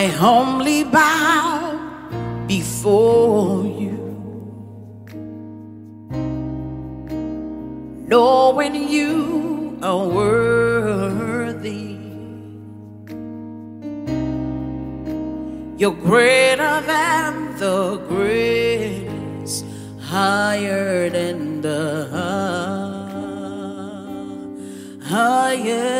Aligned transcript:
I 0.00 0.06
humbly 0.06 0.82
bow 0.84 1.76
before 2.46 3.66
you, 3.66 3.98
knowing 8.08 8.88
you 8.88 9.78
are 9.82 10.08
worthy. 10.08 11.98
You're 15.76 16.00
greater 16.08 16.80
than 16.92 17.58
the 17.58 17.98
greatest, 18.08 19.66
higher 20.00 21.10
than 21.10 21.60
the 21.60 22.08
highest. 25.04 25.99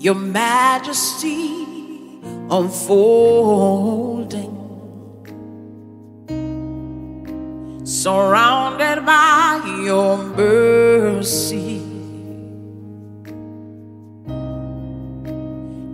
Your 0.00 0.14
majesty 0.14 1.66
unfolding, 2.48 4.54
surrounded 7.84 9.04
by 9.04 9.60
your 9.84 10.18
mercy. 10.18 11.82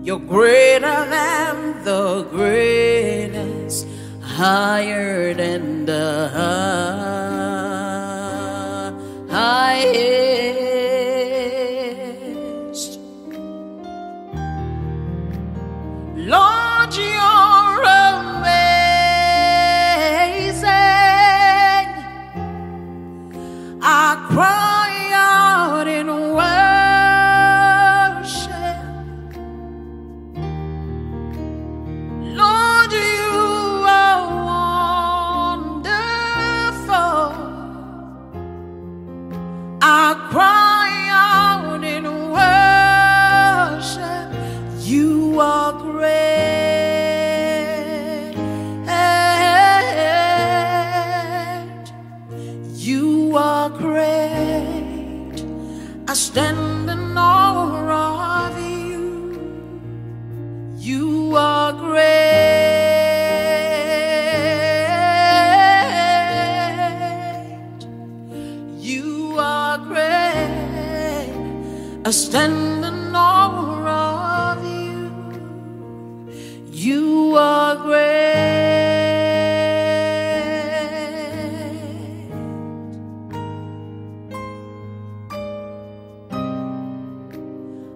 You're 0.04 0.18
greater 0.18 1.06
than 1.08 1.82
the 1.84 2.26
greatest, 2.30 3.86
higher 4.20 5.32
than 5.32 5.86
the 5.86 6.28
I 72.06 72.10
stand 72.10 72.84
in 72.84 73.16
awe 73.16 74.52
of 74.52 74.62
you. 74.62 75.10
You 76.70 77.34
are 77.34 77.76
great. 77.76 78.34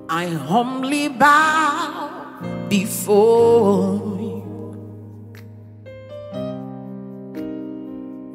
I 0.08 0.24
humbly 0.28 1.08
bow 1.08 2.30
before 2.70 4.16
you, 4.18 4.42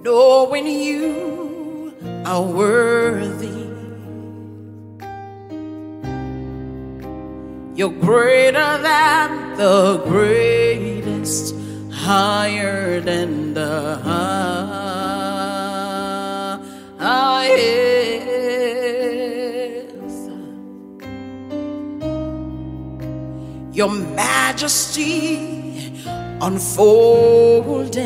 knowing 0.04 0.68
you 0.68 1.96
are 2.28 2.44
worthy. 2.44 3.63
You're 7.76 7.90
greater 7.90 8.78
than 8.84 9.58
the 9.58 9.98
greatest, 10.06 11.56
higher 11.92 13.02
than 13.02 13.56
the 13.56 13.96
highest. 13.96 14.54
Your 23.74 23.90
majesty 23.90 25.54
unfolding. 26.42 28.04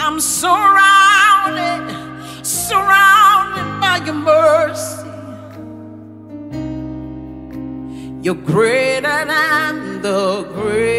I'm 0.00 0.20
surrounded, 0.20 0.93
You're 8.24 8.36
greater 8.36 9.26
than 9.26 10.00
the 10.00 10.44
greatest, 10.54 10.93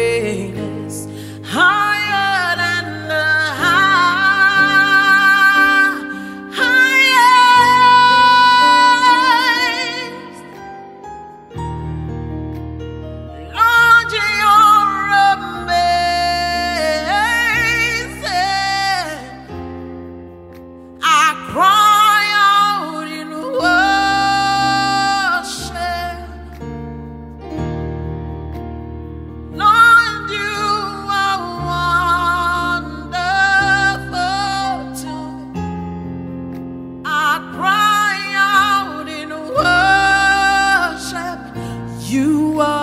You 42.08 42.60
are 42.60 42.75